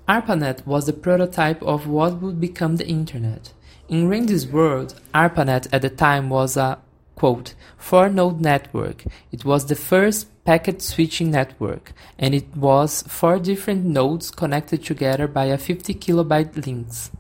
ARPANET 0.08 0.67
was 0.67 0.86
the 0.86 0.94
prototype 0.94 1.63
of 1.63 1.88
what 1.88 2.22
would 2.22 2.39
become 2.39 2.75
the 2.75 2.88
Internet. 2.88 3.53
In 3.89 4.08
Randy's 4.08 4.46
world, 4.46 5.01
ARPANET 5.15 5.67
at 5.74 5.82
the 5.82 5.89
time 5.89 6.29
was 6.29 6.55
a 6.58 6.77
four-node 7.15 8.41
network. 8.41 9.03
It 9.31 9.45
was 9.45 9.65
the 9.65 9.75
first 9.75 10.27
packet 10.43 10.81
switching 10.81 11.31
network, 11.31 11.93
and 12.19 12.36
it 12.36 12.55
was 12.55 13.03
four 13.03 13.39
different 13.39 13.86
nodes 13.86 14.31
connected 14.31 14.84
together 14.84 15.27
by 15.27 15.45
a 15.45 15.57
50 15.57 15.93
kilobyte 15.95 16.65
links. 16.65 17.12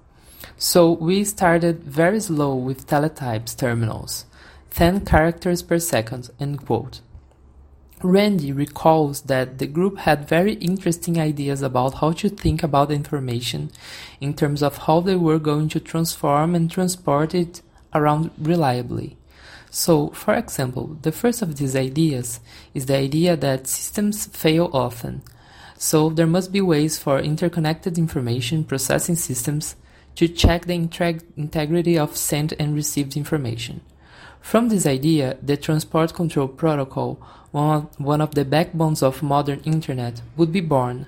So 0.57 0.91
we 0.91 1.23
started 1.23 1.83
very 1.83 2.19
slow 2.19 2.55
with 2.55 2.87
teletypes 2.87 3.57
terminals, 3.57 4.25
10 4.71 5.05
characters 5.05 5.61
per 5.61 5.79
second, 5.79 6.29
end 6.39 6.65
quote. 6.65 7.01
Randy 8.03 8.51
recalls 8.51 9.21
that 9.21 9.57
the 9.57 9.65
group 9.65 9.99
had 9.99 10.29
very 10.29 10.53
interesting 10.55 11.19
ideas 11.19 11.61
about 11.61 11.95
how 11.95 12.11
to 12.11 12.29
think 12.29 12.61
about 12.61 12.91
information 12.91 13.71
in 14.21 14.33
terms 14.33 14.61
of 14.61 14.77
how 14.79 14.99
they 14.99 15.15
were 15.15 15.39
going 15.39 15.69
to 15.69 15.79
transform 15.79 16.53
and 16.53 16.69
transport 16.69 17.33
it 17.33 17.61
around 17.93 18.31
reliably. 18.37 19.17
So, 19.77 20.11
for 20.11 20.33
example, 20.35 20.97
the 21.01 21.11
first 21.11 21.41
of 21.41 21.57
these 21.57 21.75
ideas 21.75 22.39
is 22.73 22.85
the 22.85 22.95
idea 22.95 23.35
that 23.35 23.67
systems 23.67 24.25
fail 24.25 24.69
often. 24.71 25.21
So, 25.77 26.07
there 26.07 26.25
must 26.25 26.53
be 26.53 26.61
ways 26.61 26.97
for 26.97 27.19
interconnected 27.19 27.97
information 27.97 28.63
processing 28.63 29.17
systems 29.17 29.75
to 30.15 30.29
check 30.29 30.65
the 30.65 30.75
integrity 31.35 31.99
of 31.99 32.15
sent 32.15 32.53
and 32.53 32.73
received 32.73 33.17
information. 33.17 33.81
From 34.39 34.69
this 34.69 34.85
idea, 34.85 35.35
the 35.43 35.57
Transport 35.57 36.13
Control 36.13 36.47
Protocol, 36.47 37.15
one 37.51 38.21
of 38.21 38.33
the 38.33 38.45
backbones 38.45 39.03
of 39.03 39.21
modern 39.21 39.59
Internet, 39.65 40.21
would 40.37 40.53
be 40.53 40.61
born. 40.61 41.05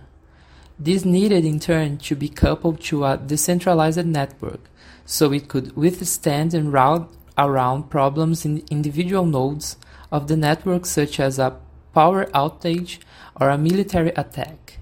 This 0.77 1.05
needed 1.05 1.45
in 1.45 1.61
turn 1.61 1.99
to 1.99 2.17
be 2.17 2.27
coupled 2.27 2.81
to 2.81 3.05
a 3.05 3.15
decentralized 3.15 4.05
network, 4.05 4.59
so 5.05 5.31
it 5.31 5.47
could 5.47 5.73
withstand 5.77 6.53
and 6.53 6.73
route 6.73 7.09
around 7.37 7.89
problems 7.89 8.45
in 8.45 8.63
individual 8.69 9.25
nodes 9.25 9.77
of 10.11 10.27
the 10.27 10.37
network 10.37 10.85
such 10.85 11.19
as 11.19 11.37
a 11.37 11.57
power 11.93 12.25
outage 12.27 12.99
or 13.39 13.49
a 13.49 13.57
military 13.57 14.09
attack. 14.09 14.79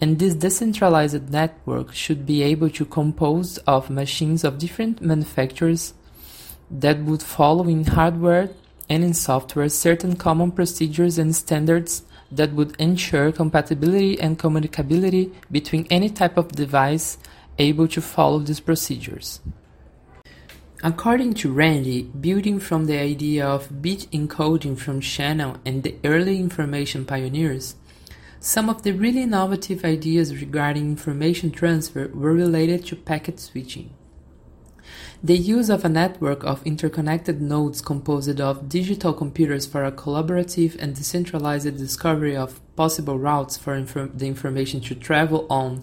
And 0.00 0.18
this 0.18 0.34
decentralized 0.34 1.30
network 1.30 1.94
should 1.94 2.26
be 2.26 2.42
able 2.42 2.70
to 2.70 2.84
compose 2.84 3.58
of 3.58 3.88
machines 3.88 4.44
of 4.44 4.58
different 4.58 5.00
manufacturers 5.00 5.94
that 6.70 6.98
would 7.00 7.22
follow 7.22 7.66
in 7.68 7.84
hardware 7.84 8.50
and 8.88 9.02
in 9.02 9.14
software 9.14 9.68
certain 9.68 10.16
common 10.16 10.52
procedures 10.52 11.18
and 11.18 11.34
standards 11.34 12.02
that 12.30 12.52
would 12.52 12.76
ensure 12.80 13.32
compatibility 13.32 14.20
and 14.20 14.38
communicability 14.38 15.32
between 15.50 15.86
any 15.90 16.10
type 16.10 16.36
of 16.36 16.52
device 16.52 17.18
able 17.58 17.88
to 17.88 18.00
follow 18.00 18.38
these 18.40 18.60
procedures. 18.60 19.40
According 20.86 21.34
to 21.42 21.50
Randy, 21.50 22.04
building 22.04 22.60
from 22.60 22.86
the 22.86 22.96
idea 22.96 23.44
of 23.44 23.82
bit 23.82 24.06
encoding 24.12 24.78
from 24.78 25.00
Shannon 25.00 25.58
and 25.66 25.82
the 25.82 25.96
early 26.04 26.38
information 26.38 27.04
pioneers, 27.04 27.74
some 28.38 28.70
of 28.70 28.84
the 28.84 28.92
really 28.92 29.22
innovative 29.22 29.84
ideas 29.84 30.40
regarding 30.40 30.84
information 30.84 31.50
transfer 31.50 32.06
were 32.14 32.32
related 32.32 32.86
to 32.86 32.94
packet 32.94 33.40
switching. 33.40 33.94
The 35.24 35.36
use 35.36 35.70
of 35.70 35.84
a 35.84 35.88
network 35.88 36.44
of 36.44 36.64
interconnected 36.64 37.42
nodes 37.42 37.82
composed 37.82 38.40
of 38.40 38.68
digital 38.68 39.12
computers 39.12 39.66
for 39.66 39.84
a 39.84 39.90
collaborative 39.90 40.76
and 40.78 40.94
decentralized 40.94 41.76
discovery 41.76 42.36
of 42.36 42.60
possible 42.76 43.18
routes 43.18 43.56
for 43.56 43.82
the 43.82 44.28
information 44.28 44.80
to 44.82 44.94
travel 44.94 45.48
on 45.50 45.82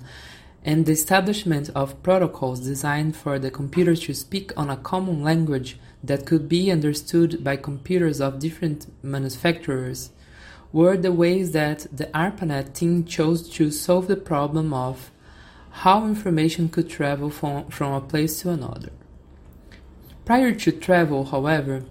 and 0.65 0.85
the 0.85 0.91
establishment 0.93 1.69
of 1.75 2.01
protocols 2.03 2.61
designed 2.61 3.15
for 3.15 3.37
the 3.37 3.51
computer 3.51 3.95
to 3.95 4.13
speak 4.13 4.51
on 4.55 4.69
a 4.69 4.77
common 4.77 5.21
language 5.23 5.77
that 6.03 6.25
could 6.25 6.47
be 6.47 6.71
understood 6.71 7.43
by 7.43 7.55
computers 7.55 8.21
of 8.21 8.39
different 8.39 8.87
manufacturers 9.03 10.11
were 10.71 10.97
the 10.97 11.11
ways 11.11 11.51
that 11.51 11.85
the 11.95 12.09
ARPANET 12.17 12.73
team 12.73 13.05
chose 13.05 13.49
to 13.49 13.69
solve 13.69 14.07
the 14.07 14.15
problem 14.15 14.73
of 14.73 15.11
how 15.69 16.05
information 16.05 16.69
could 16.69 16.89
travel 16.89 17.29
from, 17.29 17.67
from 17.69 17.93
a 17.93 18.01
place 18.01 18.41
to 18.41 18.49
another. 18.49 18.91
Prior 20.25 20.53
to 20.53 20.71
travel, 20.71 21.25
however, 21.25 21.83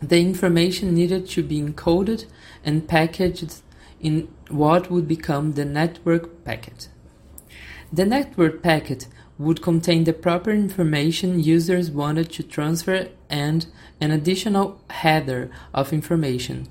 the 0.00 0.20
information 0.20 0.94
needed 0.94 1.28
to 1.28 1.42
be 1.42 1.60
encoded 1.60 2.26
and 2.64 2.88
packaged 2.88 3.62
in 4.00 4.28
what 4.48 4.90
would 4.90 5.08
become 5.08 5.52
the 5.52 5.64
network 5.64 6.44
packet. 6.44 6.88
The 7.94 8.06
network 8.06 8.62
packet 8.62 9.06
would 9.38 9.60
contain 9.60 10.04
the 10.04 10.14
proper 10.14 10.50
information 10.50 11.42
users 11.42 11.90
wanted 11.90 12.32
to 12.32 12.42
transfer 12.42 13.08
and 13.28 13.66
an 14.00 14.10
additional 14.10 14.80
header 14.88 15.50
of 15.74 15.92
information, 15.92 16.68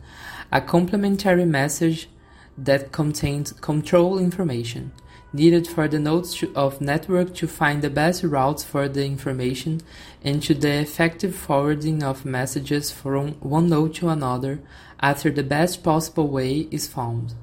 a 0.51 0.61
complementary 0.61 1.45
message 1.45 2.09
that 2.57 2.91
contains 2.91 3.51
control 3.51 4.17
information 4.17 4.93
needed 5.33 5.67
for 5.67 5.87
the 5.87 5.99
nodes 5.99 6.43
of 6.55 6.81
network 6.81 7.35
to 7.35 7.47
find 7.47 7.81
the 7.81 7.89
best 7.89 8.23
routes 8.23 8.63
for 8.63 8.89
the 8.89 9.05
information 9.05 9.79
and 10.23 10.41
to 10.43 10.53
the 10.53 10.79
effective 10.79 11.35
forwarding 11.35 12.03
of 12.03 12.25
messages 12.25 12.91
from 12.91 13.33
one 13.41 13.69
node 13.69 13.93
to 13.93 14.09
another 14.09 14.59
after 14.99 15.29
the 15.29 15.43
best 15.43 15.83
possible 15.83 16.27
way 16.27 16.67
is 16.71 16.87
found. 16.87 17.33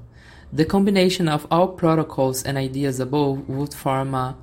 The 0.51 0.65
combination 0.65 1.27
of 1.27 1.45
all 1.51 1.67
protocols 1.67 2.41
and 2.41 2.57
ideas 2.57 2.99
above 2.99 3.47
would 3.47 3.73
form 3.73 4.15
a 4.15 4.35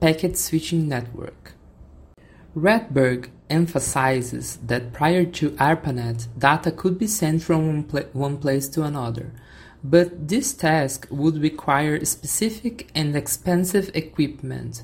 packet 0.00 0.38
switching 0.38 0.88
network. 0.88 1.52
Rettberg 2.56 3.28
emphasizes 3.50 4.58
that 4.64 4.94
prior 4.94 5.24
to 5.26 5.50
ARPANET, 5.58 6.28
data 6.38 6.70
could 6.70 6.98
be 6.98 7.06
sent 7.06 7.42
from 7.42 7.66
one, 7.66 7.82
pla 7.84 8.00
one 8.12 8.38
place 8.38 8.68
to 8.68 8.84
another, 8.84 9.32
but 9.82 10.28
this 10.28 10.54
task 10.54 11.06
would 11.10 11.42
require 11.42 12.02
specific 12.06 12.90
and 12.94 13.14
expensive 13.14 13.90
equipment. 13.94 14.82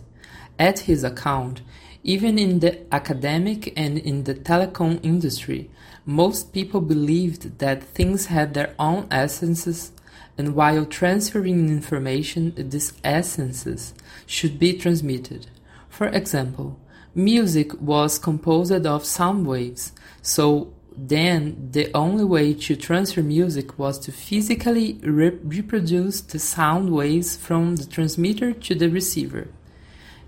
At 0.58 0.80
his 0.80 1.04
account, 1.04 1.62
even 2.02 2.38
in 2.38 2.60
the 2.60 2.92
academic 2.92 3.72
and 3.78 3.96
in 3.98 4.24
the 4.24 4.34
telecom 4.34 5.00
industry, 5.02 5.70
most 6.04 6.52
people 6.52 6.82
believed 6.82 7.60
that 7.60 7.82
things 7.82 8.26
had 8.26 8.52
their 8.52 8.74
own 8.78 9.06
essences 9.10 9.92
and 10.40 10.54
while 10.54 10.86
transferring 10.86 11.68
information, 11.68 12.54
these 12.56 12.94
essences 13.04 13.92
should 14.24 14.58
be 14.58 14.72
transmitted. 14.72 15.48
For 15.90 16.06
example, 16.06 16.80
music 17.14 17.78
was 17.78 18.18
composed 18.18 18.86
of 18.86 19.04
sound 19.04 19.46
waves, 19.46 19.92
so 20.22 20.72
then 20.96 21.68
the 21.72 21.90
only 21.92 22.24
way 22.24 22.54
to 22.54 22.74
transfer 22.74 23.22
music 23.22 23.78
was 23.78 23.98
to 23.98 24.12
physically 24.12 24.98
re 25.02 25.28
reproduce 25.56 26.22
the 26.22 26.38
sound 26.38 26.90
waves 26.90 27.36
from 27.36 27.76
the 27.76 27.84
transmitter 27.84 28.54
to 28.66 28.74
the 28.74 28.88
receiver, 28.88 29.48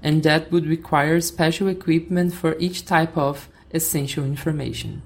and 0.03 0.22
that 0.25 0.53
would 0.53 0.66
require 0.66 1.22
special 1.22 1.68
equipment 1.68 2.35
for 2.35 2.59
each 2.59 2.85
type 2.85 3.16
of 3.16 3.48
essential 3.72 4.25
information. 4.25 5.01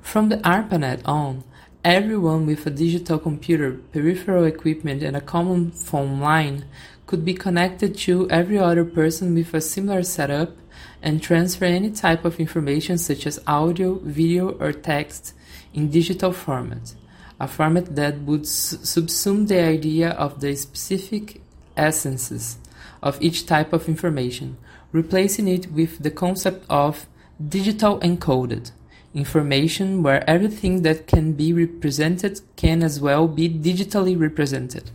From 0.00 0.28
the 0.28 0.40
ARPANET 0.56 1.00
on, 1.04 1.42
Everyone 1.84 2.44
with 2.44 2.66
a 2.66 2.70
digital 2.70 3.20
computer, 3.20 3.78
peripheral 3.92 4.44
equipment 4.44 5.00
and 5.04 5.16
a 5.16 5.20
common 5.20 5.70
phone 5.70 6.18
line 6.18 6.64
could 7.06 7.24
be 7.24 7.34
connected 7.34 7.96
to 7.98 8.28
every 8.30 8.58
other 8.58 8.84
person 8.84 9.32
with 9.32 9.54
a 9.54 9.60
similar 9.60 10.02
setup 10.02 10.56
and 11.00 11.22
transfer 11.22 11.66
any 11.66 11.90
type 11.90 12.24
of 12.24 12.40
information 12.40 12.98
such 12.98 13.28
as 13.28 13.40
audio, 13.46 13.94
video 14.00 14.50
or 14.58 14.72
text 14.72 15.34
in 15.72 15.88
digital 15.88 16.32
format, 16.32 16.94
a 17.38 17.46
format 17.46 17.94
that 17.94 18.18
would 18.22 18.42
subsume 18.42 19.46
the 19.46 19.60
idea 19.60 20.10
of 20.10 20.40
the 20.40 20.56
specific 20.56 21.40
essences 21.76 22.58
of 23.04 23.22
each 23.22 23.46
type 23.46 23.72
of 23.72 23.88
information, 23.88 24.56
replacing 24.90 25.46
it 25.46 25.70
with 25.70 26.02
the 26.02 26.10
concept 26.10 26.66
of 26.68 27.06
digital 27.48 28.00
encoded 28.00 28.72
information 29.14 30.02
where 30.02 30.28
everything 30.28 30.82
that 30.82 31.06
can 31.06 31.32
be 31.32 31.52
represented 31.52 32.40
can 32.56 32.82
as 32.82 33.00
well 33.00 33.26
be 33.26 33.48
digitally 33.48 34.18
represented. 34.18 34.90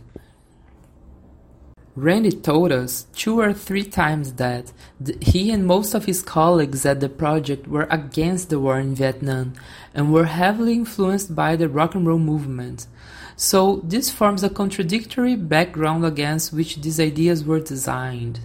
Randy 1.96 2.32
told 2.32 2.72
us 2.72 3.06
two 3.14 3.38
or 3.38 3.52
three 3.52 3.84
times 3.84 4.32
that 4.34 4.72
he 5.20 5.52
and 5.52 5.64
most 5.64 5.94
of 5.94 6.06
his 6.06 6.22
colleagues 6.22 6.84
at 6.84 6.98
the 6.98 7.08
project 7.08 7.68
were 7.68 7.86
against 7.88 8.50
the 8.50 8.58
war 8.58 8.80
in 8.80 8.96
Vietnam 8.96 9.52
and 9.94 10.12
were 10.12 10.24
heavily 10.24 10.72
influenced 10.72 11.36
by 11.36 11.54
the 11.54 11.68
rock 11.68 11.94
and 11.94 12.04
roll 12.04 12.18
movement. 12.18 12.88
So 13.36 13.80
this 13.84 14.10
forms 14.10 14.42
a 14.42 14.50
contradictory 14.50 15.36
background 15.36 16.04
against 16.04 16.52
which 16.52 16.80
these 16.80 16.98
ideas 16.98 17.44
were 17.44 17.60
designed. 17.60 18.40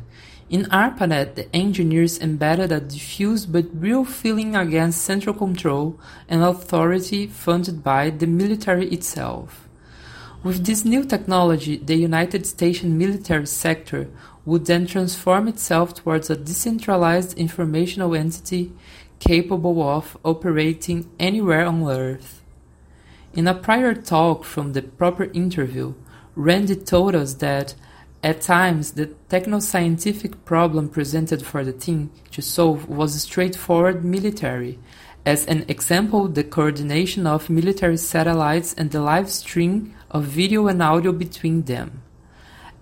In 0.50 0.66
ARPANET, 0.72 1.36
the 1.36 1.56
engineers 1.56 2.20
embedded 2.20 2.72
a 2.72 2.80
diffuse 2.80 3.46
but 3.46 3.68
real 3.72 4.04
feeling 4.04 4.56
against 4.56 5.04
central 5.04 5.36
control 5.36 6.00
and 6.28 6.42
authority 6.42 7.28
funded 7.28 7.84
by 7.84 8.10
the 8.10 8.26
military 8.26 8.88
itself. 8.88 9.70
With 10.42 10.66
this 10.66 10.84
new 10.84 11.04
technology, 11.04 11.78
the 11.78 11.96
United 11.96 12.48
States 12.48 12.82
military 12.82 13.46
sector 13.46 14.10
would 14.44 14.66
then 14.66 14.88
transform 14.88 15.48
itself 15.48 15.94
towards 15.94 16.32
a 16.32 16.36
decentralized 16.36 17.38
informational 17.38 18.16
entity 18.16 18.74
capable 19.20 19.84
of 19.88 20.18
operating 20.26 21.12
anywhere 21.20 21.68
on 21.68 21.88
Earth. 21.88 22.42
In 23.34 23.48
a 23.48 23.54
prior 23.54 23.94
talk 23.94 24.44
from 24.46 24.74
the 24.74 24.82
proper 24.82 25.26
interview, 25.26 25.94
Randy 26.36 26.76
told 26.76 27.14
us 27.14 27.36
that 27.36 27.76
at 28.22 28.42
times, 28.42 28.92
the 28.92 29.08
techno-scientific 29.30 30.44
problem 30.44 30.90
presented 30.90 31.46
for 31.46 31.64
the 31.64 31.72
team 31.72 32.12
to 32.32 32.42
solve 32.42 32.90
was 32.90 33.22
straightforward 33.22 34.04
military. 34.04 34.78
As 35.26 35.46
an 35.46 35.64
example, 35.70 36.28
the 36.28 36.44
coordination 36.44 37.26
of 37.26 37.50
military 37.50 37.96
satellites 37.96 38.74
and 38.74 38.92
the 38.92 39.02
live 39.02 39.30
stream 39.30 39.96
of 40.12 40.26
video 40.26 40.68
and 40.68 40.84
audio 40.84 41.14
between 41.14 41.64
them. 41.64 42.02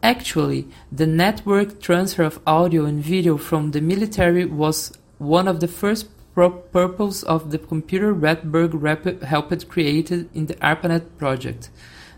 Actually, 0.02 0.68
the 0.92 1.08
network 1.08 1.82
transfer 1.82 2.24
of 2.24 2.40
audio 2.48 2.86
and 2.86 3.04
video 3.04 3.38
from 3.38 3.72
the 3.72 3.82
military 3.82 4.46
was 4.46 4.92
one 5.20 5.48
of 5.48 5.60
the 5.60 5.68
first 5.68 6.08
purposes 6.36 7.24
of 7.24 7.52
the 7.52 7.58
computer 7.58 8.14
Rettberg 8.14 9.24
helped 9.24 9.68
created 9.68 10.30
in 10.34 10.46
the 10.46 10.56
ARPANET 10.56 11.18
project, 11.18 11.70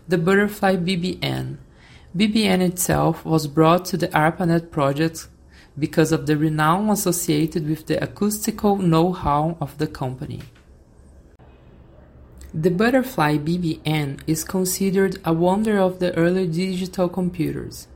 the 0.08 0.18
Butterfly 0.18 0.76
BBN. 0.76 1.58
BBN 2.16 2.60
itself 2.60 3.24
was 3.24 3.46
brought 3.46 3.84
to 3.84 3.96
the 3.96 4.08
ARPANET 4.08 4.72
project 4.72 5.28
because 5.78 6.10
of 6.10 6.26
the 6.26 6.36
renown 6.36 6.90
associated 6.90 7.68
with 7.68 7.86
the 7.86 8.02
acoustical 8.02 8.76
know-how 8.76 9.56
of 9.60 9.78
the 9.78 9.86
company. 9.86 10.40
The 12.52 12.72
Butterfly 12.72 13.38
BBN 13.38 14.22
is 14.26 14.42
considered 14.42 15.20
a 15.24 15.32
wonder 15.32 15.78
of 15.78 16.00
the 16.00 16.12
early 16.16 16.48
digital 16.48 17.08
computers. 17.08 17.86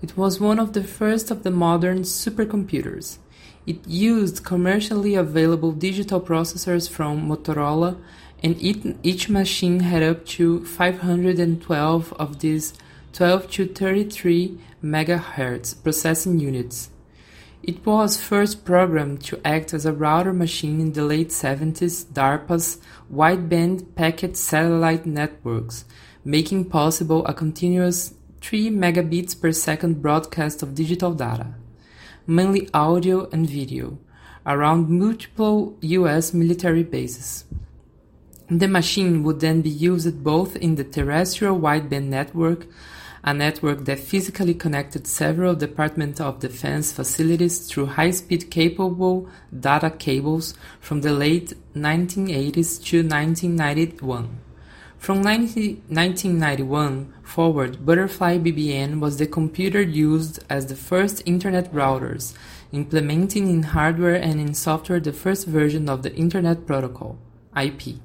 It 0.00 0.16
was 0.16 0.40
one 0.40 0.58
of 0.58 0.72
the 0.72 0.82
first 0.82 1.30
of 1.30 1.42
the 1.42 1.50
modern 1.50 2.04
supercomputers. 2.04 3.18
It 3.66 3.86
used 3.86 4.44
commercially 4.44 5.14
available 5.14 5.72
digital 5.72 6.22
processors 6.22 6.88
from 6.88 7.28
Motorola, 7.28 7.98
and 8.42 8.56
each 9.02 9.28
machine 9.28 9.80
had 9.80 10.02
up 10.02 10.24
to 10.24 10.64
512 10.64 12.12
of 12.14 12.38
these 12.38 12.72
12 13.12 13.50
to 13.50 13.66
33 13.66 14.58
MHz 14.84 15.82
processing 15.82 16.38
units. 16.38 16.90
It 17.62 17.84
was 17.84 18.20
first 18.20 18.64
programmed 18.64 19.22
to 19.24 19.40
act 19.44 19.74
as 19.74 19.84
a 19.84 19.92
router 19.92 20.32
machine 20.32 20.80
in 20.80 20.92
the 20.92 21.02
late 21.02 21.30
70s 21.30 22.04
DARPA's 22.06 22.78
wideband 23.12 23.94
packet 23.94 24.36
satellite 24.36 25.04
networks, 25.04 25.84
making 26.24 26.66
possible 26.66 27.26
a 27.26 27.34
continuous 27.34 28.14
3 28.40 28.70
megabits 28.70 29.38
per 29.38 29.52
second 29.52 30.00
broadcast 30.00 30.62
of 30.62 30.74
digital 30.74 31.12
data, 31.12 31.54
mainly 32.26 32.70
audio 32.72 33.28
and 33.30 33.48
video, 33.48 33.98
around 34.46 34.88
multiple 34.88 35.76
US 35.80 36.32
military 36.32 36.84
bases. 36.84 37.44
The 38.48 38.68
machine 38.68 39.24
would 39.24 39.40
then 39.40 39.60
be 39.60 39.68
used 39.68 40.24
both 40.24 40.56
in 40.56 40.76
the 40.76 40.84
terrestrial 40.84 41.60
wideband 41.60 42.04
network 42.04 42.66
a 43.28 43.34
network 43.34 43.84
that 43.84 43.98
physically 43.98 44.54
connected 44.54 45.06
several 45.06 45.54
Department 45.54 46.18
of 46.18 46.40
Defense 46.40 46.92
facilities 46.92 47.66
through 47.66 47.84
high-speed 47.84 48.50
capable 48.50 49.28
data 49.52 49.90
cables 49.90 50.54
from 50.80 51.02
the 51.02 51.12
late 51.12 51.52
1980s 51.74 52.82
to 52.86 53.02
1991. 53.02 54.40
From 54.96 55.22
1991 55.22 57.12
forward, 57.22 57.84
Butterfly 57.84 58.38
BBN 58.38 58.98
was 58.98 59.18
the 59.18 59.26
computer 59.26 59.82
used 59.82 60.42
as 60.48 60.64
the 60.64 60.74
first 60.74 61.22
Internet 61.26 61.70
routers, 61.70 62.32
implementing 62.72 63.50
in 63.50 63.62
hardware 63.62 64.14
and 64.16 64.40
in 64.40 64.54
software 64.54 65.00
the 65.00 65.12
first 65.12 65.46
version 65.46 65.90
of 65.90 66.02
the 66.02 66.14
Internet 66.14 66.66
Protocol, 66.66 67.18
IP. 67.54 68.00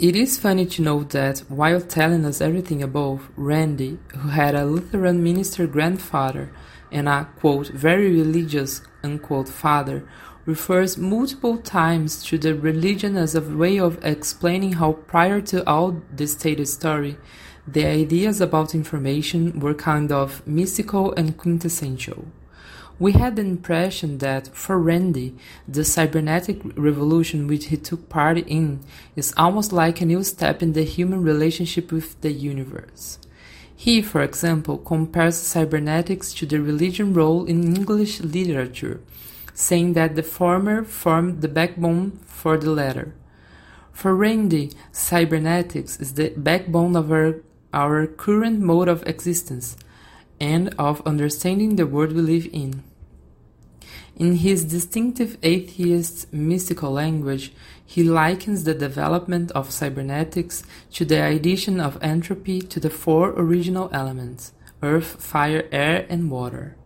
It 0.00 0.16
is 0.16 0.38
funny 0.38 0.64
to 0.64 0.80
note 0.80 1.10
that, 1.10 1.40
while 1.50 1.82
telling 1.82 2.24
us 2.24 2.40
everything 2.40 2.82
above, 2.82 3.28
Randy, 3.36 3.98
who 4.16 4.30
had 4.30 4.54
a 4.54 4.64
Lutheran 4.64 5.22
minister 5.22 5.66
grandfather 5.66 6.50
and 6.90 7.06
a 7.06 7.28
quote, 7.38 7.68
very 7.68 8.10
religious 8.10 8.80
unquote, 9.04 9.50
father, 9.50 10.08
refers 10.46 10.96
multiple 10.96 11.58
times 11.58 12.24
to 12.24 12.38
the 12.38 12.54
religion 12.54 13.18
as 13.18 13.34
a 13.34 13.42
way 13.42 13.78
of 13.78 14.02
explaining 14.02 14.72
how 14.72 14.92
prior 14.92 15.42
to 15.42 15.68
all 15.68 16.00
this 16.10 16.32
stated 16.32 16.68
story, 16.68 17.18
the 17.68 17.84
ideas 17.84 18.40
about 18.40 18.74
information 18.74 19.60
were 19.60 19.74
kind 19.74 20.10
of 20.10 20.46
mystical 20.46 21.12
and 21.12 21.36
quintessential. 21.36 22.24
We 23.00 23.12
had 23.12 23.36
the 23.36 23.42
impression 23.42 24.18
that, 24.18 24.54
for 24.54 24.78
Randy, 24.78 25.34
the 25.66 25.86
cybernetic 25.86 26.60
revolution 26.76 27.46
which 27.46 27.68
he 27.68 27.78
took 27.78 28.10
part 28.10 28.36
in 28.36 28.80
is 29.16 29.32
almost 29.38 29.72
like 29.72 30.02
a 30.02 30.04
new 30.04 30.22
step 30.22 30.62
in 30.62 30.74
the 30.74 30.84
human 30.84 31.22
relationship 31.22 31.90
with 31.90 32.20
the 32.20 32.30
universe. 32.30 33.18
He, 33.74 34.02
for 34.02 34.20
example, 34.20 34.76
compares 34.76 35.38
cybernetics 35.38 36.34
to 36.34 36.44
the 36.44 36.60
religion 36.60 37.14
role 37.14 37.46
in 37.46 37.74
English 37.74 38.20
literature, 38.20 39.00
saying 39.54 39.94
that 39.94 40.14
the 40.14 40.22
former 40.22 40.84
formed 40.84 41.40
the 41.40 41.48
backbone 41.48 42.20
for 42.26 42.58
the 42.58 42.70
latter. 42.70 43.14
For 43.92 44.14
Randy, 44.14 44.72
cybernetics 44.92 45.98
is 46.00 46.12
the 46.12 46.34
backbone 46.36 46.94
of 46.96 47.10
our, 47.10 47.36
our 47.72 48.06
current 48.06 48.60
mode 48.60 48.88
of 48.88 49.02
existence 49.06 49.78
and 50.38 50.74
of 50.78 51.00
understanding 51.06 51.76
the 51.76 51.86
world 51.86 52.12
we 52.12 52.20
live 52.20 52.46
in. 52.52 52.82
In 54.20 54.34
his 54.34 54.64
distinctive 54.64 55.38
atheist 55.42 56.30
mystical 56.30 56.92
language, 56.92 57.54
he 57.86 58.02
likens 58.02 58.64
the 58.64 58.74
development 58.74 59.50
of 59.52 59.70
cybernetics 59.70 60.62
to 60.92 61.06
the 61.06 61.26
addition 61.26 61.80
of 61.80 61.96
entropy 62.02 62.60
to 62.60 62.78
the 62.78 62.90
four 62.90 63.30
original 63.30 63.88
elements 63.94 64.52
earth, 64.82 65.22
fire, 65.24 65.66
air, 65.72 66.04
and 66.10 66.30
water. 66.30 66.76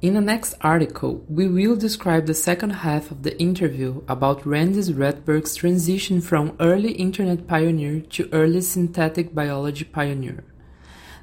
In 0.00 0.14
the 0.14 0.20
next 0.20 0.54
article, 0.60 1.24
we 1.28 1.48
will 1.48 1.74
describe 1.74 2.26
the 2.26 2.34
second 2.48 2.70
half 2.86 3.10
of 3.10 3.24
the 3.24 3.36
interview 3.40 4.02
about 4.06 4.46
Randy 4.46 4.82
Rettberg's 4.82 5.56
transition 5.56 6.20
from 6.20 6.56
early 6.60 6.92
internet 6.92 7.48
pioneer 7.48 8.02
to 8.14 8.28
early 8.30 8.60
synthetic 8.60 9.34
biology 9.34 9.84
pioneer. 9.84 10.44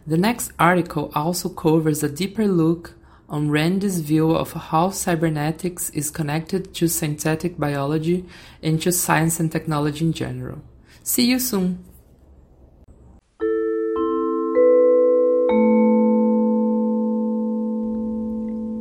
The 0.06 0.18
next 0.18 0.52
article 0.60 1.14
also 1.16 1.48
covers 1.48 2.04
a 2.04 2.10
deeper 2.10 2.46
look 2.46 2.96
on 3.32 3.50
Randy's 3.50 4.02
view 4.02 4.32
of 4.32 4.52
how 4.52 4.90
cybernetics 4.90 5.90
is 5.92 6.12
connected 6.12 6.74
to 6.76 6.88
synthetic 6.90 7.58
biology 7.58 8.26
and 8.62 8.80
to 8.82 8.92
science 8.92 9.40
and 9.40 9.50
technology 9.50 10.06
in 10.06 10.12
general. 10.12 10.62
See 11.02 11.26
you 11.26 11.40
soon! 11.40 11.86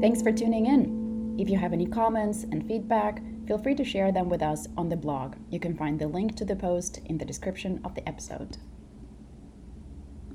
Thanks 0.02 0.20
for 0.20 0.32
tuning 0.32 0.66
in. 0.66 1.36
If 1.38 1.48
you 1.48 1.56
have 1.56 1.72
any 1.72 1.86
comments 1.86 2.42
and 2.42 2.66
feedback, 2.66 3.22
feel 3.46 3.58
free 3.58 3.76
to 3.76 3.84
share 3.84 4.10
them 4.10 4.28
with 4.28 4.42
us 4.42 4.66
on 4.76 4.88
the 4.88 4.96
blog. 4.96 5.36
You 5.50 5.60
can 5.60 5.76
find 5.76 5.98
the 5.98 6.08
link 6.08 6.34
to 6.36 6.44
the 6.44 6.56
post 6.56 7.00
in 7.06 7.18
the 7.18 7.24
description 7.24 7.80
of 7.84 7.94
the 7.94 8.06
episode. 8.08 8.56